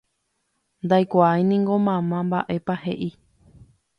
[0.85, 3.09] ndaikuaáingo mamá mba'épa he'i.